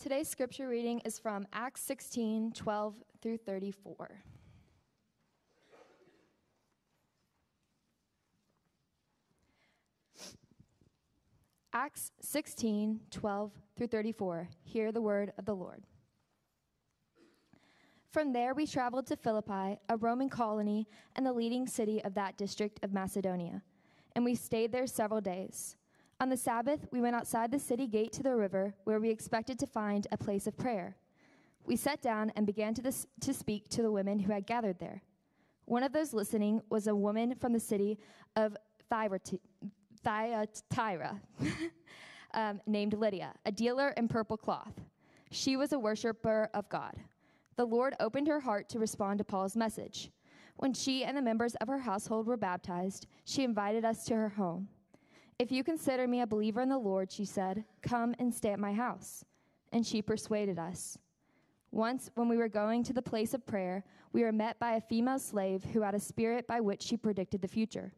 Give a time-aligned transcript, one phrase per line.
[0.00, 4.22] Today's scripture reading is from Acts 16 12 through 34.
[11.74, 14.48] Acts 16 12 through 34.
[14.62, 15.82] Hear the word of the Lord.
[18.10, 22.38] From there, we traveled to Philippi, a Roman colony and the leading city of that
[22.38, 23.60] district of Macedonia,
[24.16, 25.76] and we stayed there several days.
[26.20, 29.58] On the Sabbath, we went outside the city gate to the river, where we expected
[29.58, 30.96] to find a place of prayer.
[31.64, 34.78] We sat down and began to, this, to speak to the women who had gathered
[34.78, 35.02] there.
[35.64, 37.98] One of those listening was a woman from the city
[38.36, 38.56] of
[38.90, 39.40] Thyatira
[42.34, 44.74] um, named Lydia, a dealer in purple cloth.
[45.30, 46.96] She was a worshiper of God
[47.60, 50.10] the Lord opened her heart to respond to Paul's message.
[50.56, 54.30] When she and the members of her household were baptized, she invited us to her
[54.30, 54.66] home.
[55.40, 58.58] If you consider me a believer in the Lord, she said, come and stay at
[58.58, 59.24] my house.
[59.72, 60.98] And she persuaded us.
[61.70, 63.82] Once, when we were going to the place of prayer,
[64.12, 67.40] we were met by a female slave who had a spirit by which she predicted
[67.40, 67.94] the future.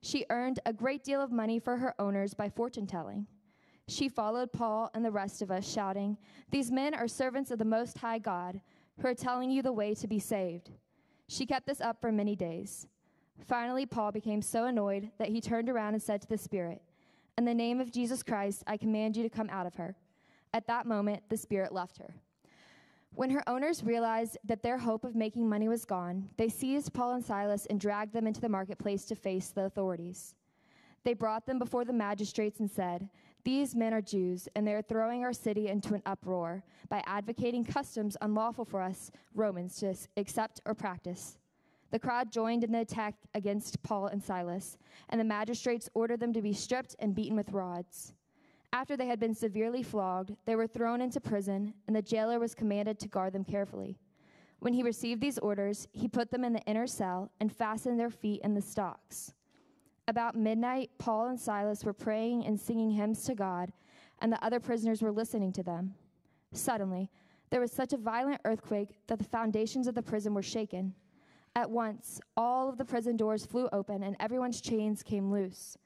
[0.00, 3.26] She earned a great deal of money for her owners by fortune telling.
[3.86, 6.16] She followed Paul and the rest of us, shouting,
[6.50, 8.58] These men are servants of the Most High God
[8.98, 10.70] who are telling you the way to be saved.
[11.28, 12.86] She kept this up for many days.
[13.46, 16.82] Finally, Paul became so annoyed that he turned around and said to the Spirit,
[17.38, 19.96] In the name of Jesus Christ, I command you to come out of her.
[20.52, 22.14] At that moment, the Spirit left her.
[23.14, 27.14] When her owners realized that their hope of making money was gone, they seized Paul
[27.14, 30.34] and Silas and dragged them into the marketplace to face the authorities.
[31.02, 33.08] They brought them before the magistrates and said,
[33.44, 37.64] these men are Jews, and they are throwing our city into an uproar by advocating
[37.64, 41.38] customs unlawful for us, Romans, to accept or practice.
[41.90, 46.32] The crowd joined in the attack against Paul and Silas, and the magistrates ordered them
[46.32, 48.14] to be stripped and beaten with rods.
[48.72, 52.54] After they had been severely flogged, they were thrown into prison, and the jailer was
[52.54, 53.98] commanded to guard them carefully.
[54.60, 58.10] When he received these orders, he put them in the inner cell and fastened their
[58.10, 59.34] feet in the stocks.
[60.06, 63.72] About midnight, Paul and Silas were praying and singing hymns to God,
[64.20, 65.94] and the other prisoners were listening to them.
[66.52, 67.10] Suddenly,
[67.50, 70.94] there was such a violent earthquake that the foundations of the prison were shaken.
[71.56, 75.76] At once, all of the prison doors flew open, and everyone's chains came loose.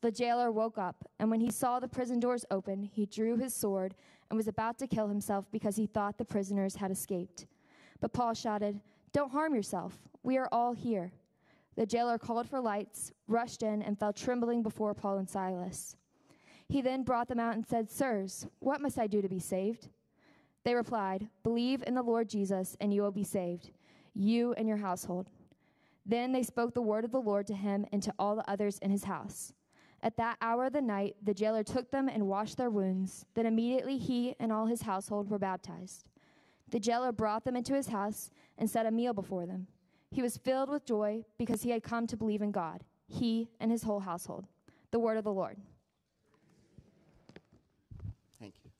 [0.00, 3.52] The jailer woke up, and when he saw the prison doors open, he drew his
[3.52, 3.96] sword
[4.30, 7.46] and was about to kill himself because he thought the prisoners had escaped.
[8.00, 8.80] But Paul shouted,
[9.12, 9.98] Don't harm yourself.
[10.22, 11.12] We are all here.
[11.74, 15.96] The jailer called for lights, rushed in, and fell trembling before Paul and Silas.
[16.68, 19.88] He then brought them out and said, Sirs, what must I do to be saved?
[20.64, 23.70] They replied, Believe in the Lord Jesus, and you will be saved,
[24.18, 25.30] you and your household.
[26.04, 28.78] Then they spoke the word of the Lord to him and to all the others
[28.78, 29.52] in his house.
[30.02, 33.26] At that hour of the night, the jailer took them and washed their wounds.
[33.34, 36.08] Then immediately he and all his household were baptized.
[36.70, 39.66] The jailer brought them into his house and set a meal before them.
[40.10, 43.70] He was filled with joy because he had come to believe in God, he and
[43.70, 44.46] his whole household.
[44.90, 45.58] The word of the Lord.
[48.40, 48.70] Thank you.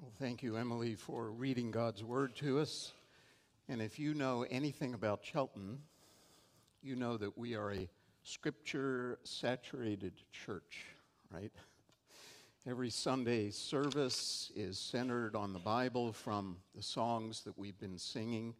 [0.00, 2.92] Well, thank you, Emily, for reading God's word to us.
[3.68, 5.80] And if you know anything about Chelton,
[6.80, 7.88] you know that we are a
[8.22, 10.84] scripture saturated church,
[11.32, 11.50] right?
[12.68, 18.54] Every Sunday service is centered on the Bible from the songs that we've been singing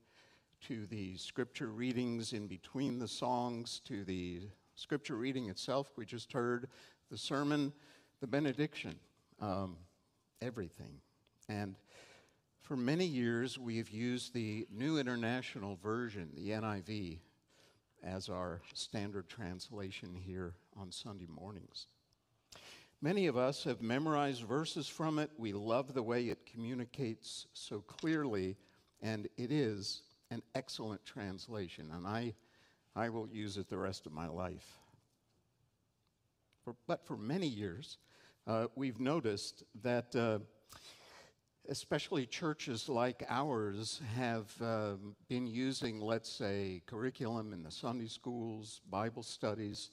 [0.66, 4.40] to the scripture readings in between the songs to the
[4.74, 5.92] scripture reading itself.
[5.94, 6.66] We just heard
[7.08, 7.72] the sermon,
[8.20, 8.96] the benediction,
[9.40, 9.76] um,
[10.40, 10.98] everything.
[11.48, 11.76] And
[12.60, 17.18] for many years, we've used the New International Version, the NIV,
[18.02, 21.86] as our standard translation here on Sunday mornings.
[23.00, 25.30] Many of us have memorized verses from it.
[25.36, 28.56] We love the way it communicates so clearly,
[29.00, 32.34] and it is an excellent translation, and I,
[32.94, 34.78] I will use it the rest of my life.
[36.64, 37.98] For, but for many years,
[38.46, 40.38] uh, we've noticed that uh,
[41.68, 48.80] especially churches like ours have um, been using, let's say, curriculum in the Sunday schools,
[48.90, 49.90] Bible studies,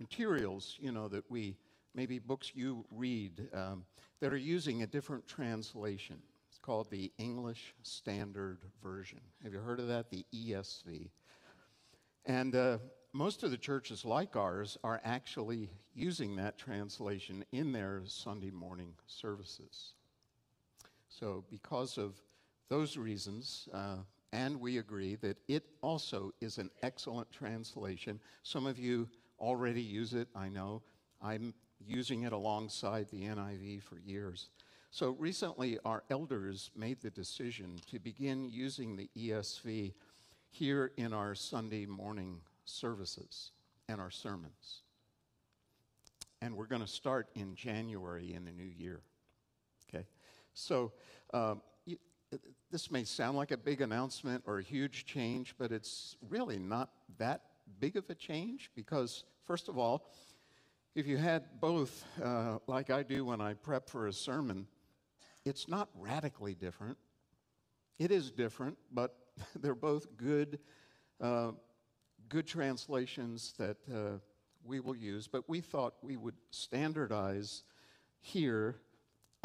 [0.00, 1.56] materials, you know, that we
[1.94, 3.84] maybe books you read um,
[4.20, 6.16] that are using a different translation.
[6.48, 9.20] It's called the English Standard Version.
[9.42, 10.10] Have you heard of that?
[10.10, 11.10] The ESV.
[12.26, 12.78] And uh,
[13.12, 18.94] most of the churches like ours are actually using that translation in their Sunday morning
[19.06, 19.94] services.
[21.18, 22.14] So, because of
[22.68, 23.96] those reasons, uh,
[24.32, 28.20] and we agree that it also is an excellent translation.
[28.44, 29.08] Some of you
[29.40, 30.82] already use it, I know.
[31.20, 31.54] I'm
[31.84, 34.50] using it alongside the NIV for years.
[34.90, 39.94] So recently, our elders made the decision to begin using the ESV
[40.50, 43.50] here in our Sunday morning services
[43.88, 44.82] and our sermons.
[46.40, 49.00] And we're going to start in January in the new year.
[50.58, 50.92] So,
[51.32, 51.62] um,
[52.70, 56.90] this may sound like a big announcement or a huge change, but it's really not
[57.16, 57.42] that
[57.78, 60.10] big of a change because, first of all,
[60.96, 64.66] if you had both, uh, like I do when I prep for a sermon,
[65.44, 66.98] it's not radically different.
[68.00, 69.16] It is different, but
[69.60, 70.58] they're both good,
[71.20, 71.52] uh,
[72.28, 74.18] good translations that uh,
[74.64, 75.28] we will use.
[75.28, 77.62] But we thought we would standardize
[78.20, 78.80] here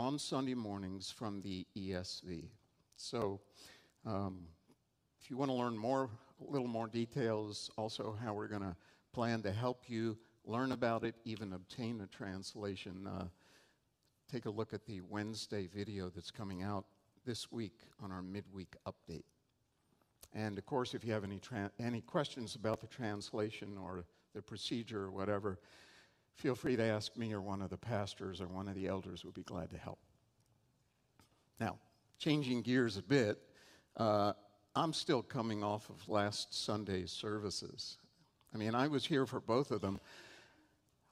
[0.04, 2.50] on Sunday mornings from the ESV.
[2.98, 3.40] So,
[4.06, 4.42] um,
[5.22, 6.10] if you want to learn more,
[6.46, 8.76] a little more details, also how we're going to
[9.14, 13.28] plan to help you learn about it, even obtain a translation, uh,
[14.30, 16.84] take a look at the Wednesday video that's coming out
[17.26, 19.24] this week on our midweek update.
[20.34, 21.40] And of course, if you have any,
[21.80, 24.04] any questions about the translation or
[24.36, 25.60] the procedure or whatever,
[26.35, 29.24] feel free to ask me or one of the pastors or one of the elders
[29.24, 30.00] would be glad to help.
[31.59, 31.77] Now,
[32.18, 33.39] changing gears a bit,
[33.97, 34.33] uh,
[34.75, 37.97] I'm still coming off of last Sunday's services.
[38.53, 40.00] I mean, I was here for both of them.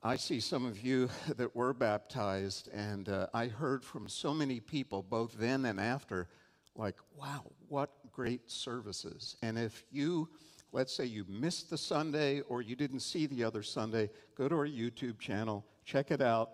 [0.04, 4.60] I see some of you that were baptized, and uh, I heard from so many
[4.60, 6.28] people, both then and after,
[6.76, 9.38] like, wow, what great services.
[9.44, 10.30] And if you,
[10.72, 14.56] let's say you missed the Sunday or you didn't see the other Sunday, go to
[14.56, 16.50] our YouTube channel, check it out.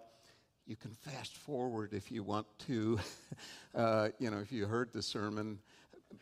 [0.66, 3.00] You can fast forward if you want to,
[3.76, 5.60] uh, you know, if you heard the sermon.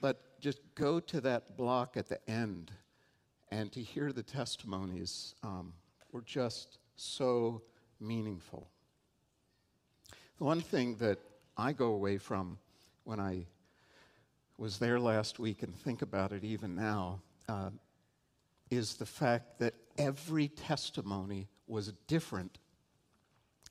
[0.02, 2.72] But just go to that block at the end
[3.52, 5.74] and to hear the testimonies um,
[6.12, 7.62] were just so
[8.00, 8.68] meaningful.
[10.38, 11.20] The one thing that
[11.58, 12.58] I go away from
[13.06, 13.46] when I
[14.58, 17.70] was there last week and think about it even now uh,
[18.70, 22.60] is the fact that every testimony was different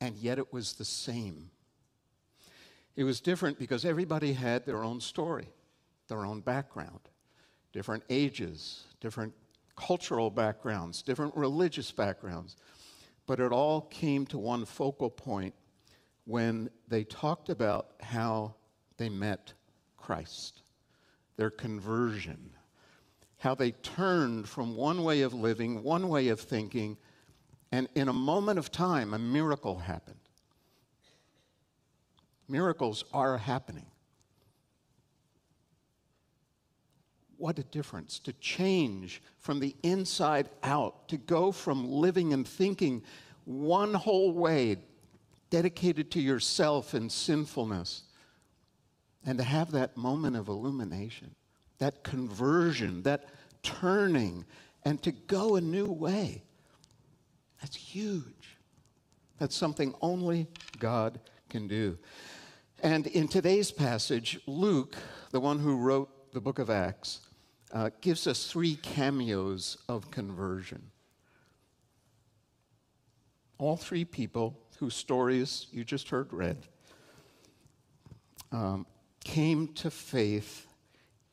[0.00, 1.50] and yet it was the same.
[2.96, 5.48] It was different because everybody had their own story,
[6.08, 7.00] their own background,
[7.72, 9.32] different ages, different
[9.76, 12.56] cultural backgrounds, different religious backgrounds.
[13.26, 15.54] But it all came to one focal point
[16.24, 18.54] when they talked about how
[18.96, 19.52] they met
[19.96, 20.62] Christ,
[21.36, 22.50] their conversion,
[23.44, 26.96] how they turned from one way of living, one way of thinking,
[27.70, 30.16] and in a moment of time, a miracle happened.
[32.48, 33.84] Miracles are happening.
[37.36, 43.02] What a difference to change from the inside out, to go from living and thinking
[43.44, 44.78] one whole way,
[45.50, 48.04] dedicated to yourself and sinfulness,
[49.26, 51.34] and to have that moment of illumination,
[51.78, 53.28] that conversion, that
[53.62, 54.44] turning,
[54.84, 56.42] and to go a new way.
[57.60, 58.58] That's huge.
[59.38, 60.48] That's something only
[60.78, 61.18] God
[61.48, 61.98] can do.
[62.82, 64.96] And in today's passage, Luke,
[65.30, 67.20] the one who wrote the book of Acts,
[67.72, 70.90] uh, gives us three cameos of conversion.
[73.58, 76.66] All three people whose stories you just heard read
[78.52, 78.86] um,
[79.24, 80.66] came to faith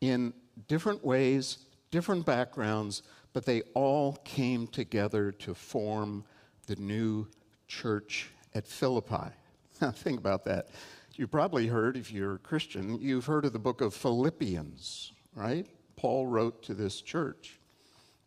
[0.01, 0.33] in
[0.67, 1.59] different ways,
[1.91, 3.03] different backgrounds,
[3.33, 6.25] but they all came together to form
[6.67, 7.27] the new
[7.67, 9.15] church at Philippi.
[9.81, 10.67] Now, think about that.
[11.15, 15.65] You probably heard, if you're a Christian, you've heard of the book of Philippians, right?
[15.95, 17.59] Paul wrote to this church.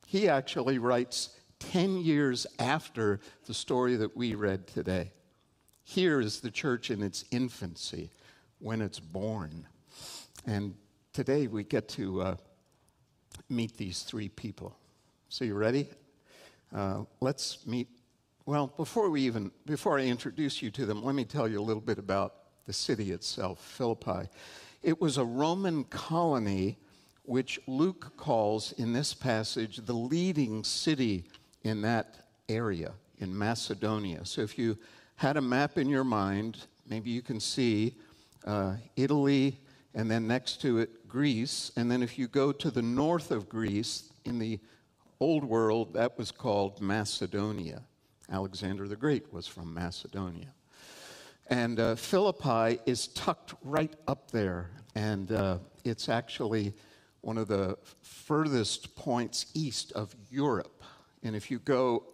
[0.04, 5.12] He actually writes 10 years after the story that we read today.
[5.85, 8.11] Here is the church in its infancy
[8.59, 9.66] when it's born.
[10.47, 10.75] And
[11.14, 12.37] today we get to uh,
[13.49, 14.76] meet these three people.
[15.28, 15.88] So, you ready?
[16.75, 17.88] Uh, let's meet.
[18.47, 21.62] Well, before we even before I introduce you to them, let me tell you a
[21.62, 22.35] little bit about
[22.66, 24.28] the city itself, Philippi.
[24.83, 26.78] It was a Roman colony
[27.23, 31.25] which Luke calls in this passage the leading city
[31.62, 32.16] in that
[32.49, 34.25] area, in Macedonia.
[34.25, 34.76] So if you
[35.16, 37.94] had a map in your mind, maybe you can see
[38.44, 39.59] uh, Italy
[39.94, 41.71] and then next to it, Greece.
[41.76, 44.59] And then if you go to the north of Greece, in the
[45.21, 47.83] old world, that was called Macedonia.
[48.28, 50.52] Alexander the Great was from Macedonia.
[51.47, 56.75] And uh, Philippi is tucked right up there, and uh, it's actually
[57.21, 60.83] one of the furthest points east of Europe.
[61.23, 62.06] And if you go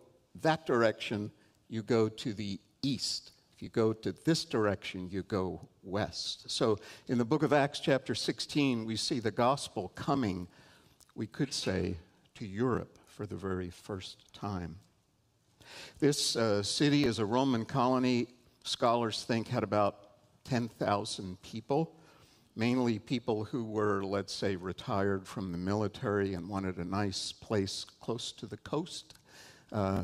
[0.43, 1.31] that direction,
[1.71, 3.31] you go to the east.
[3.63, 6.51] You go to this direction, you go west.
[6.51, 10.49] So in the book of Acts, chapter 16, we see the gospel coming,
[11.15, 11.97] we could say,
[12.37, 14.77] to Europe for the very first time.
[15.99, 18.29] This uh, city is a Roman colony,
[18.65, 20.11] scholars think had about
[20.45, 21.95] 10,000 people,
[22.57, 27.85] mainly people who were, let's say, retired from the military and wanted a nice place
[28.01, 29.15] close to the coast
[29.71, 30.03] uh,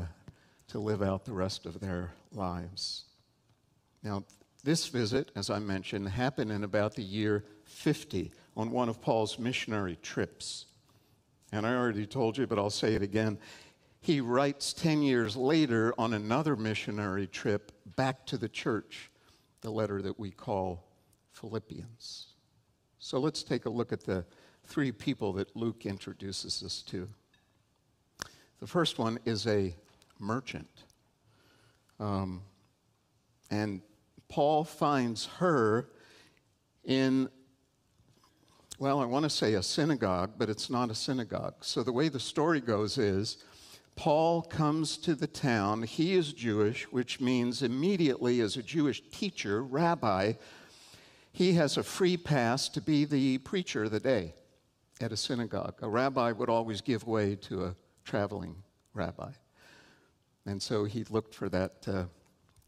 [0.67, 3.06] to live out the rest of their lives.
[4.07, 4.23] Now,
[4.63, 9.37] this visit, as I mentioned, happened in about the year 50 on one of Paul's
[9.37, 10.67] missionary trips.
[11.51, 13.37] And I already told you, but I'll say it again.
[13.99, 19.11] He writes 10 years later on another missionary trip back to the church,
[19.59, 20.85] the letter that we call
[21.33, 22.27] Philippians.
[22.99, 24.23] So let's take a look at the
[24.63, 27.09] three people that Luke introduces us to.
[28.61, 29.75] The first one is a
[30.17, 30.85] merchant.
[31.99, 32.43] Um,
[33.49, 33.81] and
[34.29, 35.89] Paul finds her
[36.83, 37.29] in,
[38.79, 41.55] well, I want to say a synagogue, but it's not a synagogue.
[41.61, 43.43] So the way the story goes is
[43.95, 45.83] Paul comes to the town.
[45.83, 50.33] He is Jewish, which means immediately, as a Jewish teacher, rabbi,
[51.31, 54.33] he has a free pass to be the preacher of the day
[55.01, 55.75] at a synagogue.
[55.81, 58.55] A rabbi would always give way to a traveling
[58.93, 59.31] rabbi.
[60.45, 62.05] And so he looked for that, uh,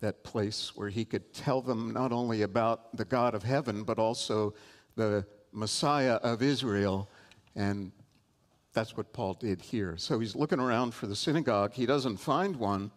[0.01, 3.99] that place where he could tell them not only about the God of heaven, but
[3.99, 4.53] also
[4.95, 7.09] the Messiah of Israel.
[7.55, 7.91] And
[8.73, 9.95] that's what Paul did here.
[9.97, 11.73] So he's looking around for the synagogue.
[11.73, 12.91] He doesn't find one.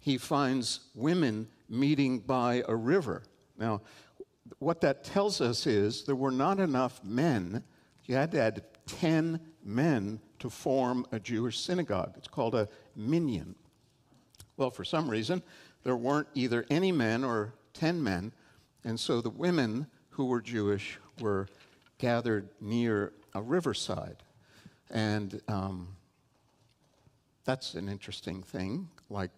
[0.00, 3.22] He finds women meeting by a river.
[3.58, 3.82] Now,
[4.58, 7.62] what that tells us is there were not enough men.
[8.04, 12.14] You had to add 10 men to form a Jewish synagogue.
[12.16, 13.54] It's called a minyan.
[14.56, 15.42] Well, for some reason,
[15.84, 18.32] there weren't either any men or 10 men,
[18.84, 21.48] and so the women who were Jewish were
[21.98, 24.16] gathered near a riverside.
[24.90, 25.88] And um,
[27.44, 28.88] that's an interesting thing.
[29.08, 29.30] Like,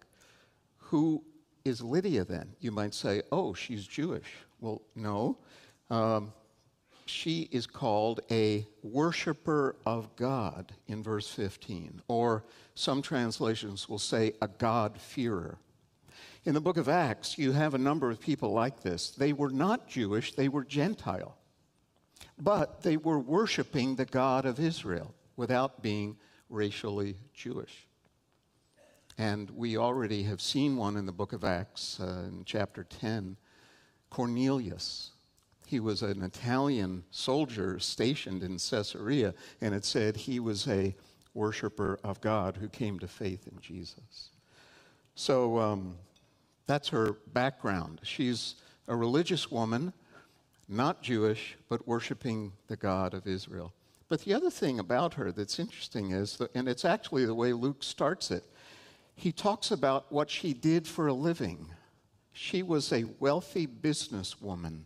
[0.79, 1.23] who
[1.65, 2.55] is Lydia then?
[2.61, 4.27] You might say, oh, she's Jewish.
[4.61, 5.39] Well, no.
[5.91, 6.33] Um,
[7.07, 14.33] she is called a worshiper of God in verse 15, or some translations will say
[14.41, 15.59] a God-fearer.
[16.45, 19.11] In the book of Acts, you have a number of people like this.
[19.11, 21.37] They were not Jewish, they were Gentile,
[22.39, 26.17] but they were worshiping the God of Israel without being
[26.51, 27.87] racially Jewish.
[29.17, 33.37] And we already have seen one in the book of Acts uh, in chapter 10
[34.11, 35.13] Cornelius
[35.67, 40.95] he was an Italian soldier stationed in Caesarea, and it said he was a
[41.33, 44.31] worshiper of God who came to faith in Jesus.
[45.15, 45.97] So um,
[46.67, 48.01] that's her background.
[48.03, 48.57] She's
[48.89, 49.93] a religious woman,
[50.69, 53.73] not Jewish, but worshiping the God of Israel.
[54.09, 57.53] But the other thing about her that's interesting is, that, and it's actually the way
[57.53, 58.45] Luke starts it,
[59.15, 61.69] he talks about what she did for a living.
[62.33, 64.85] She was a wealthy businesswoman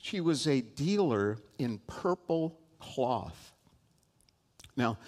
[0.00, 3.52] she was a dealer in purple cloth.
[4.76, 4.98] Now,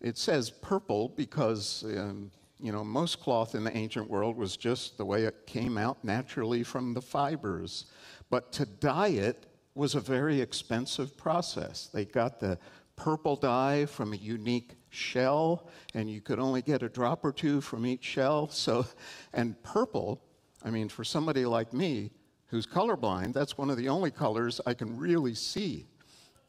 [0.00, 2.30] it says purple because, um,
[2.60, 6.02] you know, most cloth in the ancient world was just the way it came out
[6.02, 7.86] naturally from the fibers.
[8.30, 11.88] But to dye it was a very expensive process.
[11.92, 12.58] They got the
[12.96, 17.60] purple dye from a unique shell, and you could only get a drop or two
[17.60, 18.48] from each shell.
[18.48, 18.86] So,
[19.32, 20.20] and purple,
[20.64, 22.10] I mean, for somebody like me,
[22.46, 25.86] who's colorblind, that's one of the only colors I can really see.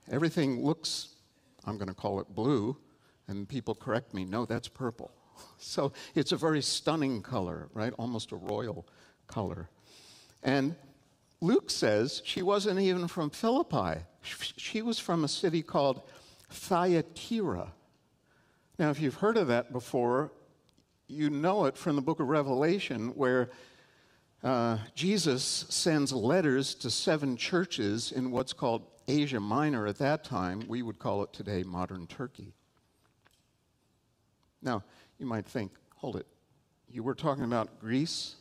[0.09, 1.09] Everything looks,
[1.65, 2.75] I'm going to call it blue,
[3.27, 5.11] and people correct me, no, that's purple.
[5.57, 7.93] So it's a very stunning color, right?
[7.97, 8.87] Almost a royal
[9.27, 9.69] color.
[10.43, 10.75] And
[11.41, 14.01] Luke says she wasn't even from Philippi.
[14.21, 16.01] She was from a city called
[16.49, 17.71] Thyatira.
[18.77, 20.31] Now, if you've heard of that before,
[21.07, 23.49] you know it from the book of Revelation, where
[24.43, 30.63] uh, Jesus sends letters to seven churches in what's called Asia Minor at that time.
[30.67, 32.53] We would call it today modern Turkey.
[34.61, 34.83] Now,
[35.17, 36.25] you might think, hold it.
[36.87, 38.35] You were talking about Greece.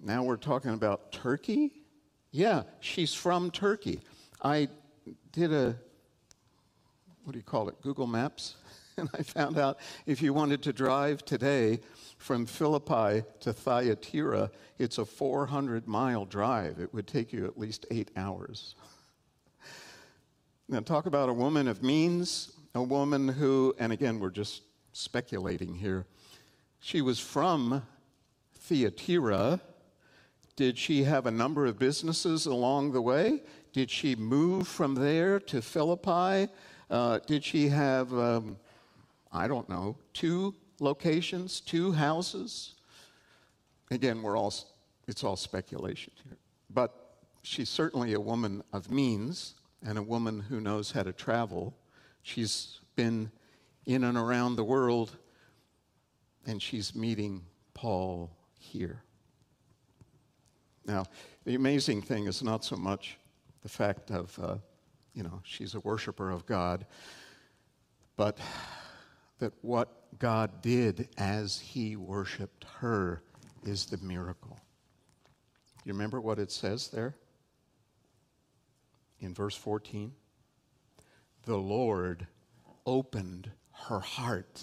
[0.00, 1.72] Now we're talking about Turkey?
[2.30, 4.00] Yeah, she's from Turkey.
[4.42, 4.68] I
[5.32, 5.76] did a,
[7.24, 8.56] what do you call it, Google Maps?
[8.96, 11.80] and I found out if you wanted to drive today
[12.18, 16.78] from Philippi to Thyatira, it's a 400 mile drive.
[16.80, 18.74] It would take you at least eight hours.
[20.68, 22.52] now, talk about a woman of means.
[22.74, 24.63] a woman who, and again, we're just
[24.94, 26.06] speculating here,
[26.80, 27.82] she was from
[28.60, 29.60] Thyatira.
[30.56, 33.42] Did she have a number of businesses along the way?
[33.72, 36.52] Did she move from there to Philippi?
[36.88, 38.56] Uh, did she have, um,
[39.32, 42.74] I don't know, two locations, two houses?
[43.90, 44.54] Again, we're all,
[45.08, 46.38] it's all speculation here.
[46.70, 51.74] But she's certainly a woman of means and a woman who knows how to travel.
[52.22, 53.30] She's been
[53.86, 55.16] in and around the world,
[56.46, 57.42] and she's meeting
[57.74, 59.02] Paul here.
[60.86, 61.04] Now,
[61.44, 63.18] the amazing thing is not so much
[63.62, 64.56] the fact of, uh,
[65.14, 66.86] you know, she's a worshiper of God,
[68.16, 68.38] but
[69.38, 73.22] that what God did as he worshiped her
[73.64, 74.58] is the miracle.
[75.84, 77.14] You remember what it says there?
[79.20, 80.12] In verse 14?
[81.44, 82.26] The Lord
[82.86, 83.50] opened
[83.88, 84.62] her heart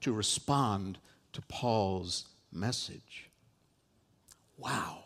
[0.00, 0.98] to respond
[1.32, 3.30] to Paul's message.
[4.58, 4.98] Wow.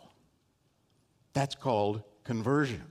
[1.33, 2.83] That's called conversion.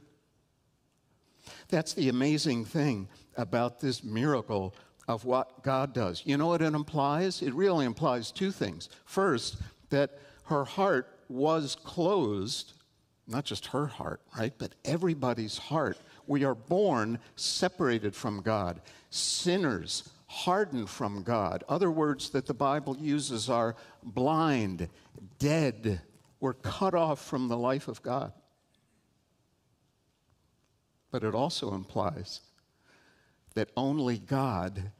[1.67, 3.07] That's the amazing thing
[3.37, 4.75] about this miracle
[5.07, 6.23] of what God does.
[6.25, 7.41] You know what it implies?
[7.41, 8.89] It really implies two things.
[9.05, 9.57] First,
[9.89, 12.73] that her heart was closed,
[13.27, 15.97] not just her heart, right, but everybody's heart.
[16.27, 21.63] We are born separated from God, sinners, hardened from God.
[21.69, 24.89] Other words that the Bible uses are blind,
[25.39, 26.01] dead.
[26.41, 28.33] We're cut off from the life of God.
[31.09, 32.41] But it also implies
[33.53, 34.91] that only God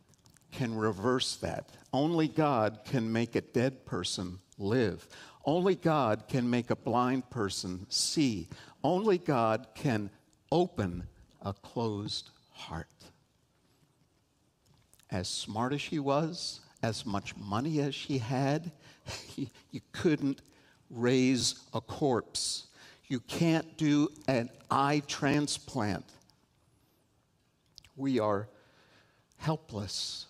[0.54, 1.70] can reverse that.
[1.92, 5.06] Only God can make a dead person live.
[5.44, 8.48] Only God can make a blind person see.
[8.86, 10.10] Only God can
[10.50, 11.08] open
[11.42, 12.88] a closed heart.
[15.12, 18.72] As smart as she was, as much money as she had,
[19.36, 20.42] you couldn't
[20.90, 22.68] raise a corpse.
[23.08, 26.06] You can't do an eye transplant.
[27.96, 28.48] We are
[29.38, 30.26] helpless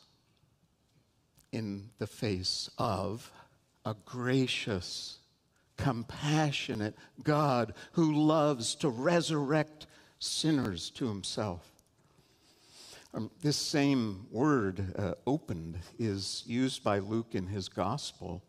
[1.52, 3.32] in the face of
[3.86, 5.20] a gracious,
[5.78, 9.88] compassionate God who loves to resurrect
[10.20, 11.75] sinners to himself.
[13.16, 18.44] Um, this same word, uh, opened, is used by Luke in his gospel.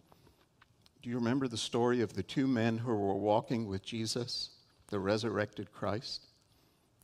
[1.02, 4.50] Do you remember the story of the two men who were walking with Jesus,
[4.88, 6.26] the resurrected Christ?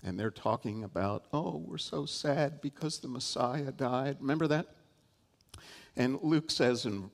[0.04, 4.16] And they're talking about, oh, we're so sad because the Messiah died.
[4.18, 4.66] Remember that?
[5.94, 7.12] And Luke says in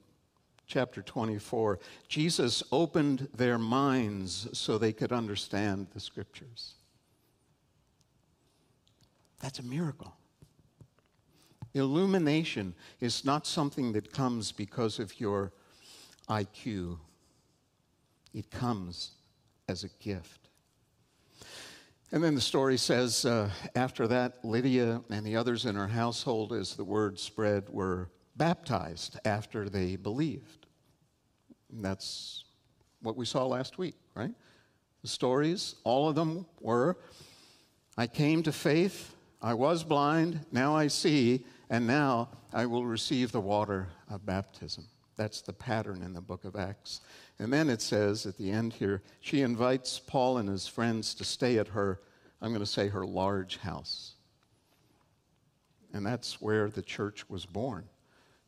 [0.67, 6.77] chapter 24 Jesus opened their minds so they could understand the scriptures.
[9.41, 10.18] That's a miracle.
[11.79, 15.53] Illumination is not something that comes because of your
[16.29, 16.99] IQ,
[18.35, 19.13] it comes
[19.69, 20.49] as a gift.
[22.11, 26.53] And then the story says uh, after that, Lydia and the others in her household,
[26.53, 30.67] as the word spread, were baptized after they believed.
[31.71, 32.45] And that's
[33.03, 34.33] what we saw last week, right?
[35.03, 36.99] The stories, all of them were
[37.97, 43.33] I came to faith, I was blind, now I see, and now I will receive
[43.33, 44.87] the water of baptism.
[45.17, 47.01] That's the pattern in the book of Acts.
[47.39, 51.25] And then it says at the end here, she invites Paul and his friends to
[51.25, 52.01] stay at her,
[52.41, 54.15] I'm going to say her large house.
[55.93, 57.85] And that's where the church was born.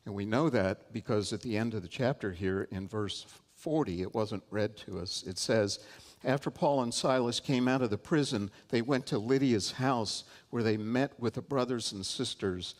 [0.05, 4.01] And we know that because at the end of the chapter here in verse 40,
[4.01, 5.79] it wasn't read to us, it says,
[6.23, 10.63] After Paul and Silas came out of the prison, they went to Lydia's house where
[10.63, 12.75] they met with the brothers and sisters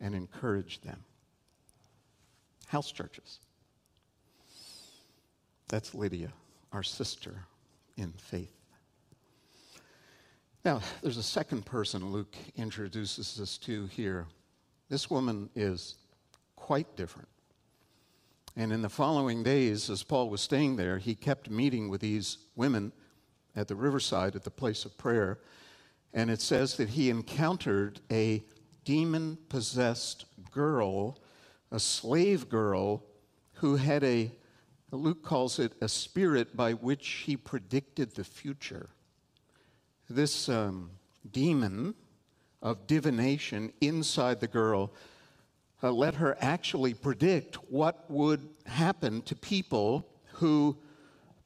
[0.00, 1.02] and encourage them.
[2.66, 3.40] House churches.
[5.68, 6.32] That's Lydia,
[6.72, 7.46] our sister
[7.96, 8.52] in faith.
[10.64, 14.26] Now, there's a second person Luke introduces us to here.
[14.88, 15.94] This woman is
[16.56, 17.28] quite different.
[18.56, 22.38] And in the following days, as Paul was staying there, he kept meeting with these
[22.56, 22.90] women
[23.54, 25.38] at the riverside at the place of prayer.
[26.12, 28.42] And it says that he encountered a
[28.86, 31.18] demon possessed girl,
[31.70, 33.02] a slave girl,
[33.54, 34.30] who had a
[34.92, 38.88] Luke calls it a spirit by which he predicted the future.
[40.08, 40.92] This um,
[41.32, 41.94] demon
[42.62, 44.92] of divination inside the girl
[45.82, 50.78] uh, let her actually predict what would happen to people who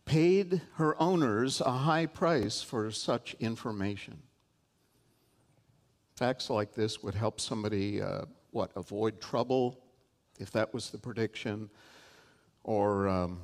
[0.04, 4.18] paid her owners a high price for such information.
[6.20, 9.80] Facts like this would help somebody, uh, what, avoid trouble,
[10.38, 11.70] if that was the prediction,
[12.62, 13.40] or um,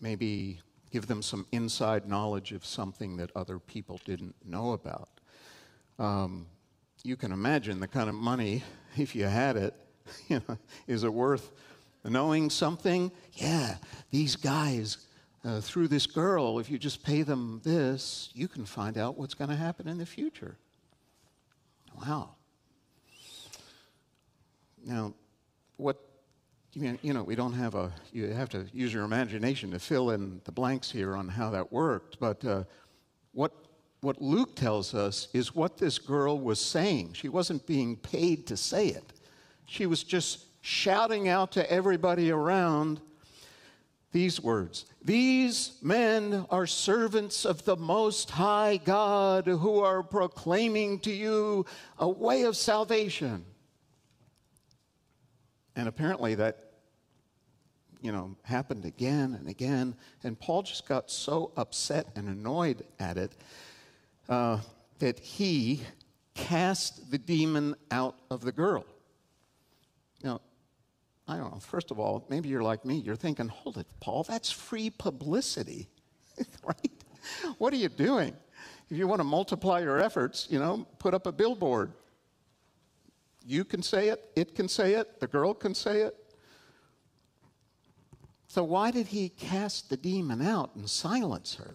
[0.00, 0.60] maybe
[0.92, 5.08] give them some inside knowledge of something that other people didn't know about.
[5.98, 6.46] Um,
[7.02, 8.62] you can imagine the kind of money,
[8.96, 9.74] if you had it,
[10.28, 11.50] you know, is it worth
[12.04, 13.10] knowing something?
[13.32, 13.78] Yeah,
[14.12, 14.98] these guys,
[15.44, 19.34] uh, through this girl, if you just pay them this, you can find out what's
[19.34, 20.56] going to happen in the future.
[21.96, 22.34] Wow.
[24.84, 25.14] Now,
[25.76, 25.98] what
[26.76, 29.78] you mean, you know, we don't have a, you have to use your imagination to
[29.78, 32.20] fill in the blanks here on how that worked.
[32.20, 32.64] But uh,
[33.32, 33.52] what,
[34.02, 37.14] what Luke tells us is what this girl was saying.
[37.14, 39.14] She wasn't being paid to say it,
[39.64, 43.00] she was just shouting out to everybody around
[44.16, 51.12] these words These men are servants of the Most High God who are proclaiming to
[51.12, 51.66] you
[51.98, 53.44] a way of salvation.
[55.76, 56.72] And apparently that
[58.00, 59.94] you know, happened again and again.
[60.24, 63.32] And Paul just got so upset and annoyed at it
[64.30, 64.60] uh,
[64.98, 65.82] that he
[66.34, 68.86] cast the demon out of the girl.
[70.24, 70.40] Now,
[71.28, 71.60] I don't know.
[71.60, 72.96] First of all, maybe you're like me.
[72.96, 75.88] You're thinking, hold it, Paul, that's free publicity,
[76.64, 77.04] right?
[77.58, 78.36] What are you doing?
[78.88, 81.92] If you want to multiply your efforts, you know, put up a billboard.
[83.44, 86.14] You can say it, it can say it, the girl can say it.
[88.48, 91.74] So, why did he cast the demon out and silence her?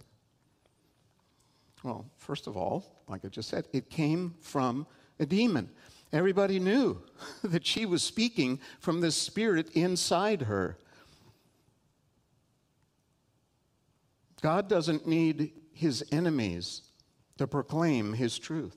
[1.84, 4.88] Well, first of all, like I just said, it came from
[5.20, 5.70] a demon.
[6.14, 7.02] Everybody knew
[7.44, 10.78] that she was speaking from the spirit inside her.
[14.42, 16.82] God doesn't need his enemies
[17.38, 18.76] to proclaim his truth.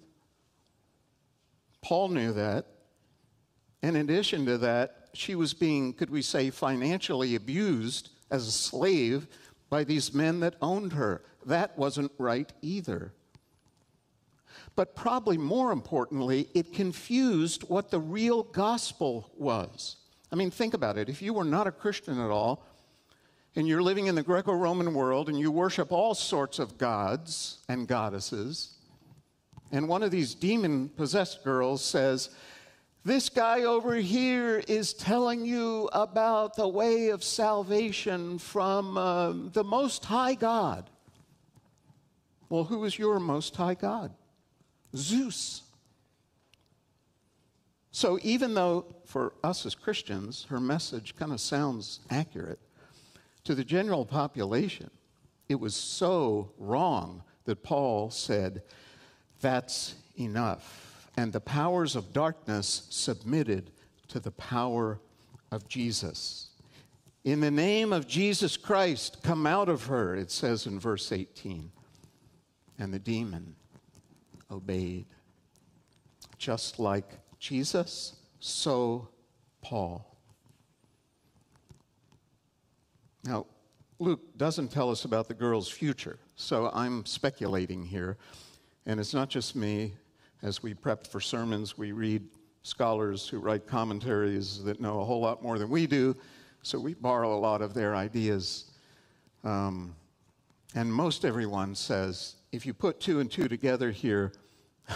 [1.83, 2.66] Paul knew that.
[3.83, 9.29] In addition to that, she was being, could we say, financially abused as a slave
[9.68, 11.23] by these men that owned her.
[11.44, 13.12] That wasn't right either.
[14.77, 19.97] But probably more importantly, it confused what the real gospel was.
[20.33, 21.09] I mean, think about it.
[21.09, 22.67] If you were not a Christian at all,
[23.57, 27.59] and you're living in the Greco Roman world, and you worship all sorts of gods
[27.69, 28.79] and goddesses,
[29.71, 32.31] and one of these demon possessed girls says,
[33.05, 39.63] this guy over here is telling you about the way of salvation from uh, the
[39.63, 40.89] Most High God.
[42.49, 44.15] Well, who is your Most High God?
[44.97, 45.63] Zeus.
[47.91, 52.59] So, even though for us as Christians, her message kind of sounds accurate,
[53.45, 54.91] to the general population,
[55.49, 58.63] it was so wrong that Paul said,
[59.41, 60.85] That's enough
[61.17, 63.71] and the powers of darkness submitted
[64.09, 65.01] to the power
[65.51, 66.49] of Jesus.
[67.25, 71.71] In the name of Jesus Christ, come out of her, it says in verse 18.
[72.79, 73.55] And the demon
[74.55, 75.07] obeyed.
[76.38, 79.09] Just like Jesus, so
[79.61, 80.17] Paul.
[83.25, 83.47] Now,
[83.99, 88.17] Luke doesn't tell us about the girl's future, so I'm speculating here.
[88.87, 89.95] And it's not just me,
[90.43, 92.23] as we prep for sermons, we read
[92.62, 96.17] scholars who write commentaries that know a whole lot more than we do,
[96.62, 98.71] so we borrow a lot of their ideas.
[99.43, 99.95] Um,
[100.75, 104.33] and most everyone says if you put two and two together here,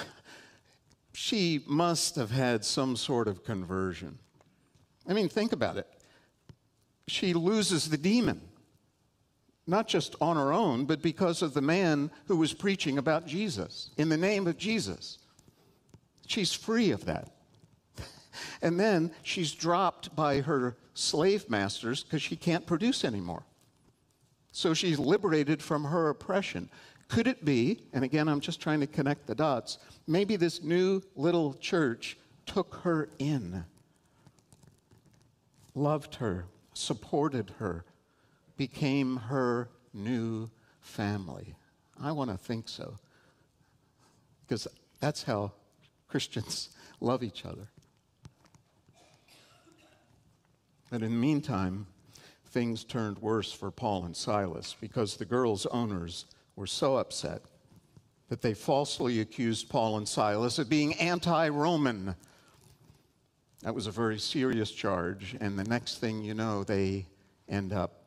[1.12, 4.18] she must have had some sort of conversion.
[5.08, 5.86] I mean, think about it.
[7.06, 8.40] She loses the demon,
[9.66, 13.90] not just on her own, but because of the man who was preaching about Jesus,
[13.96, 15.18] in the name of Jesus.
[16.26, 17.30] She's free of that.
[18.62, 23.42] And then she's dropped by her slave masters because she can't produce anymore.
[24.52, 26.68] So she's liberated from her oppression.
[27.08, 31.02] Could it be, and again, I'm just trying to connect the dots, maybe this new
[31.16, 33.64] little church took her in,
[35.74, 36.44] loved her,
[36.74, 37.84] supported her,
[38.58, 41.54] became her new family?
[42.00, 42.94] I want to think so.
[44.46, 44.68] Because
[45.00, 45.52] that's how
[46.08, 46.68] Christians
[47.00, 47.68] love each other.
[50.90, 51.86] But in the meantime,
[52.46, 56.24] things turned worse for Paul and Silas because the girls' owners
[56.58, 57.40] were so upset
[58.28, 62.16] that they falsely accused Paul and Silas of being anti Roman.
[63.62, 67.06] That was a very serious charge, and the next thing you know, they
[67.48, 68.02] end up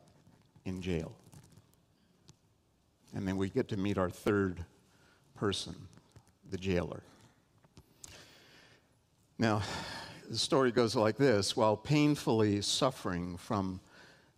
[0.66, 1.16] in jail.
[3.14, 4.62] And then we get to meet our third
[5.34, 5.74] person,
[6.50, 7.02] the jailer.
[9.38, 9.62] Now,
[10.28, 13.80] the story goes like this while painfully suffering from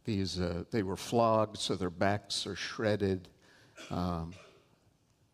[0.05, 3.29] these, uh, they were flogged so their backs are shredded.
[3.91, 4.35] Um,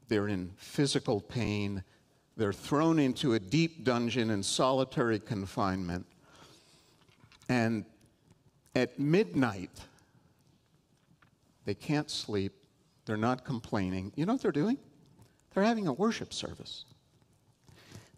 [0.09, 1.85] they're in physical pain.
[2.37, 6.07] They're thrown into a deep dungeon in solitary confinement.
[7.49, 7.85] And
[8.75, 9.71] at midnight,
[11.65, 12.53] they can't sleep.
[13.07, 14.13] They're not complaining.
[14.17, 14.79] You know what they're doing?
[15.53, 16.85] They're having a worship service.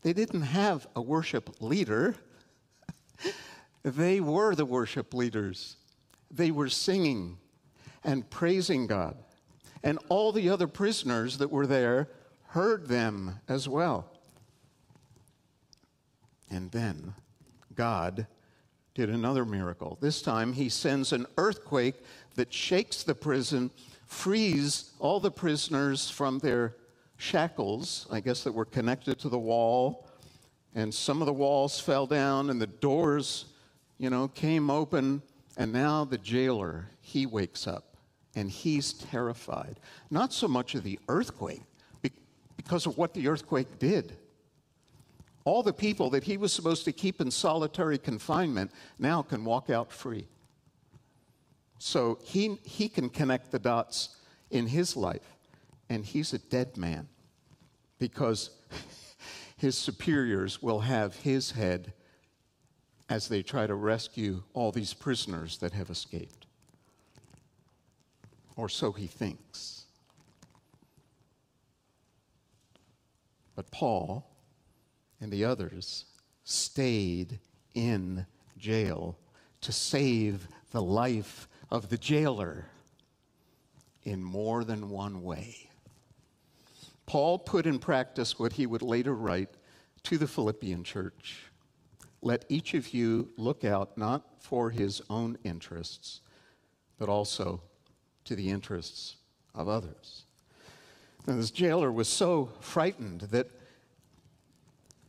[0.03, 2.15] They didn't have a worship leader,
[3.83, 5.77] they were the worship leaders.
[6.31, 7.39] They were singing
[8.05, 9.17] and praising God.
[9.83, 12.09] And all the other prisoners that were there
[12.49, 14.11] heard them as well.
[16.51, 17.15] And then
[17.75, 18.27] God
[18.95, 19.97] did another miracle.
[20.01, 21.97] This time he sends an earthquake
[22.35, 23.71] that shakes the prison,
[24.07, 26.77] frees all the prisoners from their
[27.17, 30.07] shackles, I guess, that were connected to the wall.
[30.75, 33.47] And some of the walls fell down and the doors,
[33.99, 35.23] you know, came open.
[35.57, 37.92] And now the jailer, he wakes up
[38.35, 39.79] and he's terrified.
[40.11, 41.63] Not so much of the earthquake,
[42.57, 44.17] because of what the earthquake did.
[45.45, 49.71] All the people that he was supposed to keep in solitary confinement now can walk
[49.71, 50.29] out free.
[51.79, 54.17] So he, he can connect the dots
[54.51, 55.37] in his life,
[55.89, 57.09] and he's a dead man
[57.99, 58.51] because
[59.57, 61.93] his superiors will have his head
[63.09, 66.47] as they try to rescue all these prisoners that have escaped.
[68.57, 69.85] Or so he thinks.
[73.55, 74.27] But Paul
[75.21, 76.07] and the others
[76.45, 77.39] stayed
[77.75, 78.27] in
[78.59, 79.19] jail
[79.61, 82.67] to save the life of the jailer
[84.05, 85.71] in more than one way.
[87.07, 89.51] Paul put in practice what he would later write
[90.05, 91.45] to the Philippian church.
[92.21, 96.21] Let each of you look out not for his own interests,
[96.99, 97.63] but also
[98.25, 99.17] to the interests
[99.55, 100.25] of others.
[101.27, 103.49] This jailer was so frightened that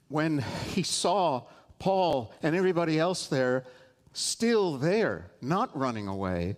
[0.09, 1.43] when he saw
[1.79, 3.65] Paul and everybody else there
[4.13, 6.55] still there, not running away,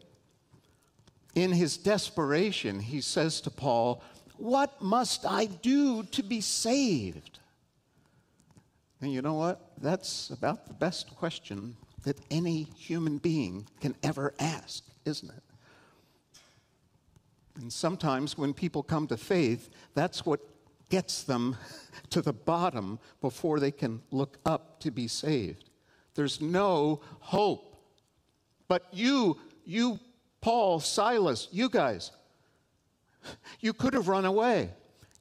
[1.35, 4.01] in his desperation, he says to Paul,
[4.37, 7.39] What must I do to be saved?
[9.01, 9.71] And you know what?
[9.81, 15.43] That's about the best question that any human being can ever ask, isn't it?
[17.55, 20.41] And sometimes when people come to faith, that's what
[20.89, 21.55] gets them
[22.09, 25.69] to the bottom before they can look up to be saved.
[26.15, 27.75] There's no hope.
[28.67, 29.99] But you, you,
[30.41, 32.11] Paul, Silas, you guys,
[33.59, 34.69] you could have run away.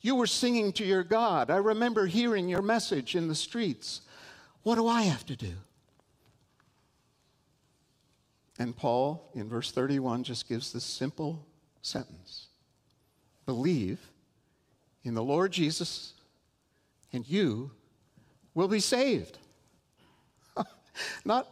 [0.00, 1.50] You were singing to your God.
[1.50, 4.02] I remember hearing your message in the streets.
[4.62, 5.52] What do I have to do?
[8.58, 11.44] And Paul, in verse 31, just gives this simple
[11.84, 12.48] sentence
[13.46, 13.98] Believe
[15.02, 16.14] in the Lord Jesus,
[17.12, 17.70] and you
[18.54, 19.38] will be saved.
[21.24, 21.46] not,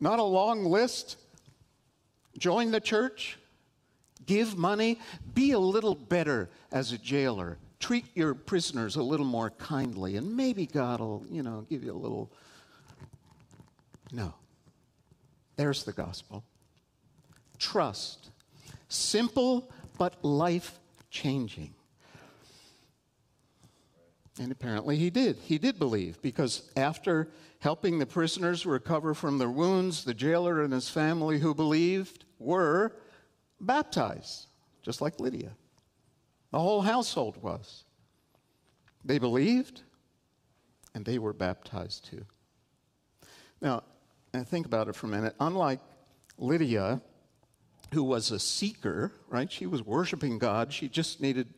[0.00, 1.16] not a long list.
[2.36, 3.38] Join the church,
[4.26, 4.98] give money,
[5.34, 7.58] be a little better as a jailer.
[7.78, 11.92] Treat your prisoners a little more kindly, and maybe God will, you know, give you
[11.92, 12.32] a little.
[14.12, 14.34] No.
[15.54, 16.42] There's the gospel.
[17.58, 18.30] Trust.
[18.88, 20.78] Simple but life
[21.10, 21.74] changing.
[24.38, 25.36] And apparently he did.
[25.38, 27.28] He did believe because after
[27.60, 32.92] helping the prisoners recover from their wounds, the jailer and his family who believed were
[33.60, 34.46] baptized,
[34.82, 35.52] just like Lydia.
[36.50, 37.84] The whole household was.
[39.04, 39.82] They believed
[40.94, 42.24] and they were baptized too.
[43.62, 43.84] Now,
[44.44, 45.34] think about it for a minute.
[45.40, 45.80] Unlike
[46.36, 47.00] Lydia,
[47.92, 49.50] who was a seeker, right?
[49.50, 50.72] She was worshiping God.
[50.72, 51.48] She just needed,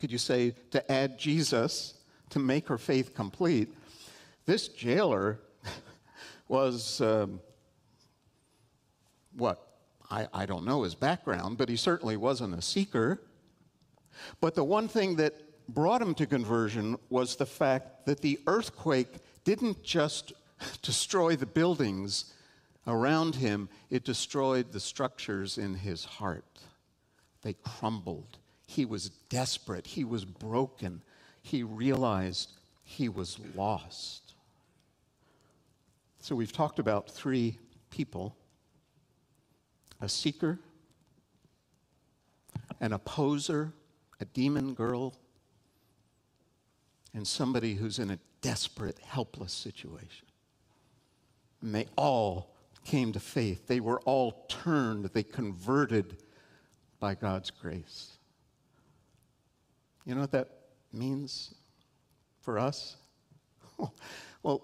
[0.00, 1.94] could you say, to add Jesus
[2.30, 3.74] to make her faith complete.
[4.46, 5.40] This jailer
[6.48, 7.40] was, um,
[9.36, 9.60] what?
[10.10, 13.22] I, I don't know his background, but he certainly wasn't a seeker.
[14.40, 15.34] But the one thing that
[15.68, 19.08] brought him to conversion was the fact that the earthquake
[19.44, 20.32] didn't just
[20.82, 22.34] destroy the buildings
[22.86, 26.60] around him, it destroyed the structures in his heart.
[27.42, 28.38] They crumbled.
[28.66, 29.86] He was desperate.
[29.86, 31.02] He was broken
[31.44, 32.52] he realized
[32.84, 34.32] he was lost.
[36.20, 37.58] So we've talked about three
[37.90, 38.34] people
[40.00, 40.58] a seeker,
[42.80, 43.72] an opposer,
[44.20, 45.14] a demon girl,
[47.14, 50.26] and somebody who's in a desperate, helpless situation.
[51.62, 52.53] And they all
[52.84, 53.66] came to faith.
[53.66, 56.22] They were all turned, they converted
[57.00, 58.18] by God's grace.
[60.04, 60.48] You know what that
[60.92, 61.54] means
[62.40, 62.96] for us?
[64.42, 64.62] Well,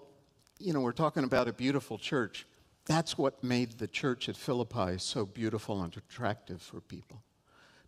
[0.59, 2.45] you know, we're talking about a beautiful church.
[2.85, 7.23] That's what made the church at Philippi so beautiful and attractive for people.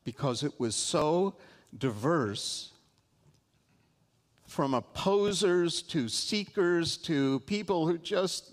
[0.03, 1.35] Because it was so
[1.77, 2.71] diverse
[4.47, 8.52] from opposers to seekers to people who just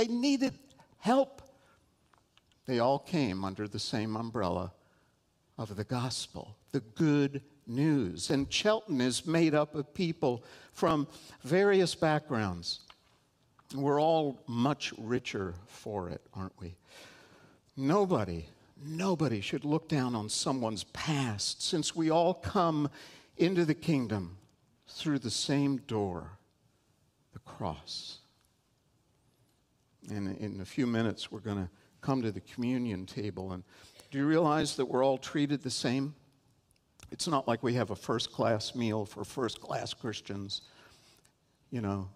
[0.00, 0.58] they needed
[0.96, 1.42] help.
[2.64, 4.72] They all came under the same umbrella
[5.58, 8.30] of the gospel, the good news.
[8.30, 11.06] And Chelton is made up of people from
[11.42, 12.80] various backgrounds.
[13.74, 16.76] We're all much richer for it, aren't we?
[17.76, 18.46] Nobody,
[18.82, 22.88] nobody should look down on someone's past since we all come
[23.36, 24.38] into the kingdom
[24.88, 26.38] through the same door,
[27.34, 28.19] the cross.
[30.08, 33.52] And in a few minutes, we're going to come to the communion table.
[33.52, 33.62] And
[34.10, 36.14] do you realize that we're all treated the same?
[37.10, 40.62] It's not like we have a first class meal for first class Christians,
[41.70, 42.08] you know,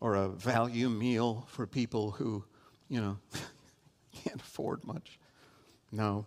[0.00, 2.44] or a value meal for people who,
[2.88, 3.18] you know,
[4.12, 5.18] can't afford much.
[5.90, 6.26] No.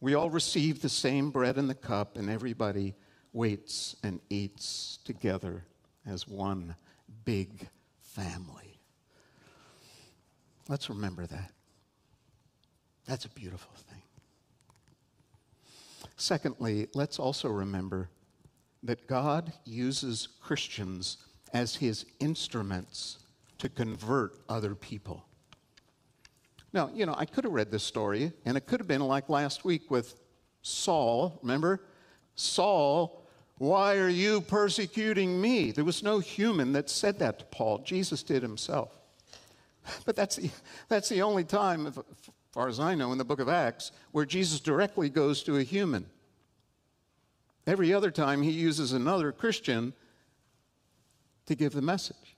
[0.00, 2.94] We all receive the same bread and the cup, and everybody
[3.32, 5.64] waits and eats together
[6.06, 6.76] as one
[7.24, 7.68] big
[8.00, 8.77] family.
[10.68, 11.52] Let's remember that.
[13.06, 14.02] That's a beautiful thing.
[16.16, 18.10] Secondly, let's also remember
[18.82, 21.16] that God uses Christians
[21.54, 23.18] as his instruments
[23.58, 25.24] to convert other people.
[26.72, 29.28] Now, you know, I could have read this story, and it could have been like
[29.28, 30.20] last week with
[30.60, 31.38] Saul.
[31.42, 31.80] Remember?
[32.34, 33.26] Saul,
[33.56, 35.70] why are you persecuting me?
[35.70, 37.78] There was no human that said that to Paul.
[37.78, 38.97] Jesus did himself.
[40.04, 40.50] But that's the,
[40.88, 41.98] that's the only time, as
[42.52, 45.62] far as I know, in the book of Acts, where Jesus directly goes to a
[45.62, 46.06] human.
[47.66, 49.92] Every other time, he uses another Christian
[51.46, 52.36] to give the message.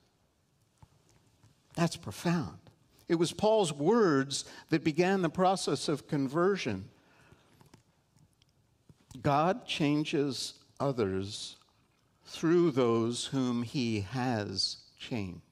[1.75, 2.59] That's profound.
[3.07, 6.89] It was Paul's words that began the process of conversion.
[9.21, 11.57] God changes others
[12.25, 15.50] through those whom he has changed.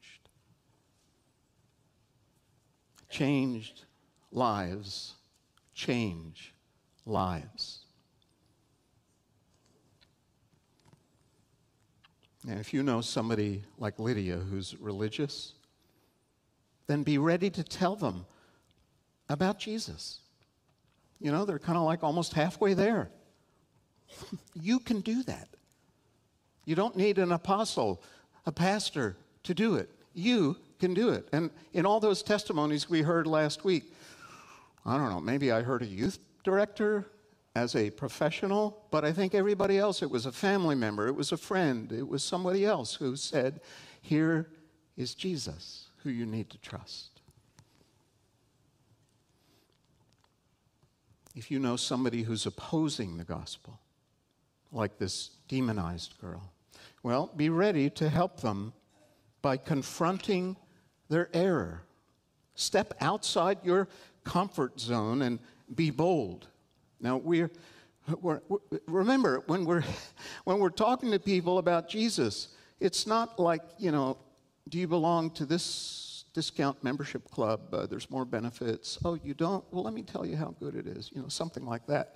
[3.20, 3.84] Changed
[4.32, 5.16] lives
[5.80, 6.54] change
[7.06, 7.80] lives.
[12.48, 15.54] And if you know somebody like Lydia who's religious,
[16.88, 18.26] then be ready to tell them
[19.30, 20.20] about Jesus.
[21.20, 23.10] You know, they're kind of like almost halfway there.
[24.54, 25.48] you can do that.
[26.66, 28.02] You don't need an apostle,
[28.46, 29.90] a pastor to do it.
[30.14, 31.28] You can do it.
[31.32, 33.94] And in all those testimonies we heard last week,
[34.86, 37.06] I don't know, maybe I heard a youth director
[37.56, 41.32] as a professional, but I think everybody else, it was a family member, it was
[41.32, 43.62] a friend, it was somebody else who said,
[44.02, 44.50] Here
[44.96, 47.22] is Jesus who you need to trust.
[51.36, 53.80] If you know somebody who's opposing the gospel,
[54.72, 56.52] like this demonized girl,
[57.04, 58.74] well, be ready to help them
[59.42, 60.58] by confronting
[61.10, 61.84] their error.
[62.56, 63.88] Step outside your
[64.24, 65.40] comfort zone and
[65.74, 66.48] be bold.
[67.00, 67.52] Now, we're,
[68.22, 68.42] we're,
[68.88, 69.84] remember, when we're,
[70.44, 74.18] when we're talking to people about Jesus, it's not like, you know,
[74.68, 77.74] do you belong to this discount membership club?
[77.74, 79.00] Uh, there's more benefits.
[79.04, 79.64] Oh, you don't?
[79.72, 81.12] Well, let me tell you how good it is.
[81.14, 82.16] You know, something like that.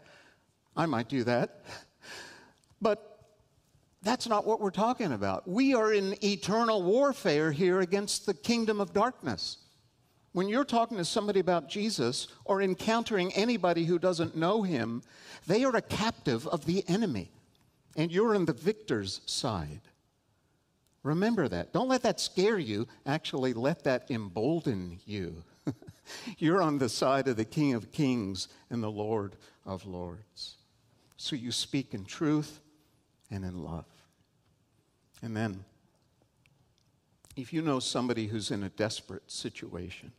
[0.75, 1.63] I might do that.
[2.81, 3.12] But
[4.03, 5.47] that's not what we're talking about.
[5.47, 9.57] We are in eternal warfare here against the kingdom of darkness.
[10.33, 15.03] When you're talking to somebody about Jesus or encountering anybody who doesn't know him,
[15.47, 17.31] they are a captive of the enemy,
[17.95, 19.81] and you're on the victor's side.
[21.03, 21.71] Remember that.
[21.71, 22.87] Don't let that scare you.
[23.05, 25.43] Actually, let that embolden you.
[26.37, 29.35] you're on the side of the King of Kings and the Lord
[29.65, 30.57] of Lords.
[31.17, 32.59] So you speak in truth
[33.29, 33.85] and in love.
[35.23, 35.63] And then,
[37.37, 40.11] if you know somebody who's in a desperate situation,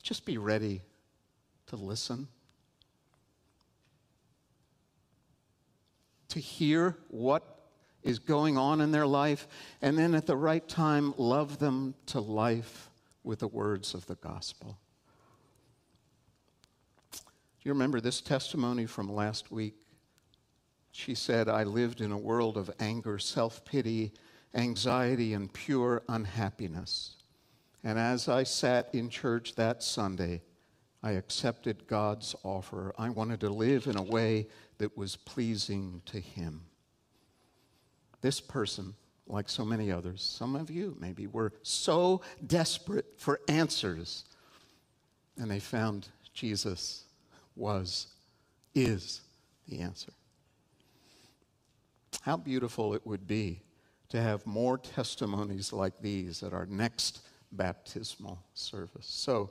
[0.00, 0.80] just be ready
[1.66, 2.28] to listen,
[6.28, 7.42] to hear what
[8.04, 9.48] is going on in their life,
[9.82, 12.88] and then at the right time, love them to life
[13.24, 14.78] with the words of the gospel.
[17.10, 17.18] Do
[17.64, 19.74] you remember this testimony from last week?
[20.96, 24.12] She said, I lived in a world of anger, self pity,
[24.54, 27.16] anxiety, and pure unhappiness.
[27.84, 30.40] And as I sat in church that Sunday,
[31.02, 32.94] I accepted God's offer.
[32.96, 36.62] I wanted to live in a way that was pleasing to Him.
[38.22, 38.94] This person,
[39.26, 44.24] like so many others, some of you maybe, were so desperate for answers,
[45.36, 47.04] and they found Jesus
[47.54, 48.06] was,
[48.74, 49.20] is
[49.68, 50.12] the answer.
[52.26, 53.62] How beautiful it would be
[54.08, 57.20] to have more testimonies like these at our next
[57.52, 59.06] baptismal service.
[59.06, 59.50] So,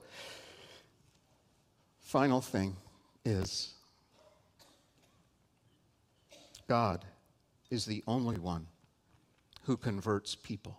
[2.01, 2.75] final thing
[3.23, 3.75] is
[6.67, 7.05] God
[7.71, 8.67] is the only one
[9.63, 10.77] who converts people.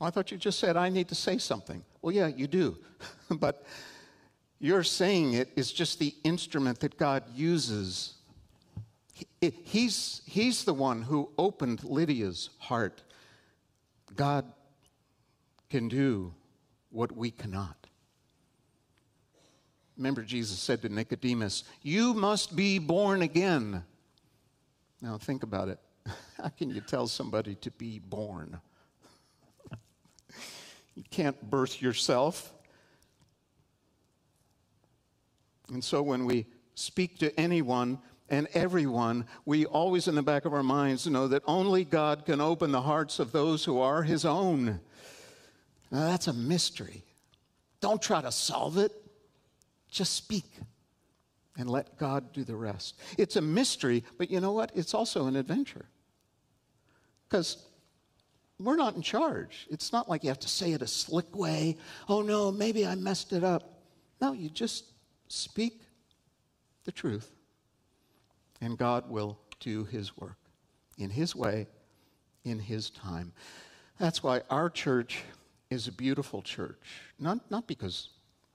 [0.00, 1.84] I thought you just said I need to say something.
[2.00, 2.78] Well, yeah, you do.
[3.30, 3.66] but
[4.58, 8.14] your saying it is just the instrument that God uses.
[9.40, 13.02] He's, he's the one who opened Lydia's heart.
[14.14, 14.44] God
[15.70, 16.34] can do
[16.90, 17.86] what we cannot.
[19.96, 23.82] Remember, Jesus said to Nicodemus, You must be born again.
[25.02, 25.78] Now, think about it.
[26.36, 28.60] How can you tell somebody to be born?
[30.94, 32.52] you can't birth yourself.
[35.72, 37.98] And so, when we speak to anyone
[38.28, 42.40] and everyone, we always in the back of our minds know that only God can
[42.40, 44.80] open the hearts of those who are His own.
[45.90, 47.04] Now, that's a mystery.
[47.80, 48.92] Don't try to solve it,
[49.90, 50.44] just speak
[51.56, 53.00] and let God do the rest.
[53.16, 54.70] It's a mystery, but you know what?
[54.74, 55.86] It's also an adventure.
[57.28, 57.64] Because
[58.60, 59.66] we're not in charge.
[59.70, 61.76] It's not like you have to say it a slick way.
[62.08, 63.82] Oh no, maybe I messed it up.
[64.20, 64.84] No, you just
[65.28, 65.82] speak
[66.84, 67.30] the truth,
[68.60, 70.36] and God will do His work
[70.96, 71.66] in His way,
[72.44, 73.32] in His time.
[73.98, 75.22] That's why our church
[75.70, 76.80] is a beautiful church,
[77.18, 78.10] not, not because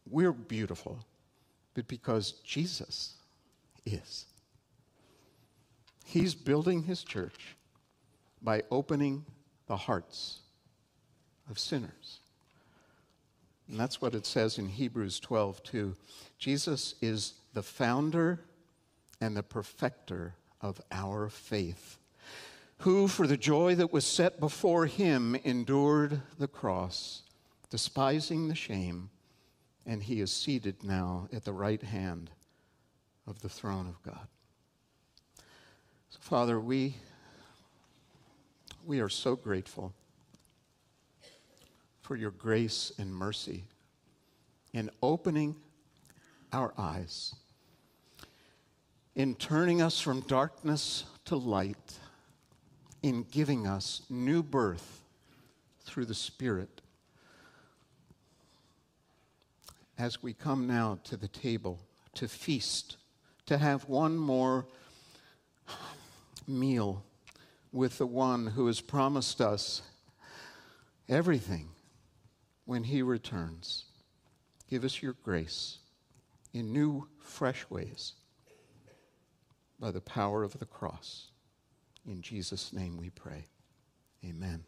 [0.10, 1.00] we're beautiful,
[1.74, 3.16] but because Jesus
[3.86, 4.26] is.
[6.06, 7.56] He's building his church
[8.42, 9.26] by opening
[9.68, 10.40] the hearts
[11.50, 12.20] of sinners.
[13.70, 15.96] And that's what it says in Hebrews 12, too.
[16.38, 18.42] Jesus is the founder
[19.24, 21.98] and the perfecter of our faith
[22.80, 27.22] who, for the joy that was set before him, endured the cross,
[27.70, 29.10] despising the shame,
[29.86, 32.30] and he is seated now at the right hand
[33.26, 34.28] of the throne of God.
[36.10, 36.98] So, Father, we,
[38.86, 39.94] we are so grateful
[42.02, 43.64] for your grace and mercy
[44.74, 45.56] in opening
[46.52, 47.34] our eyes,
[49.16, 52.00] in turning us from darkness to light
[53.04, 55.04] in giving us new birth
[55.82, 56.82] through the Spirit.
[59.98, 61.80] As we come now to the table
[62.16, 62.98] to feast,
[63.46, 64.66] to have one more
[66.48, 67.04] meal
[67.72, 69.82] with the one who has promised us
[71.08, 71.70] everything
[72.66, 73.86] when he returns.
[74.70, 75.78] Give us your grace
[76.54, 78.14] in new, fresh ways
[79.80, 81.32] by the power of the cross.
[82.06, 83.46] In Jesus' name we pray.
[84.26, 84.64] Amen.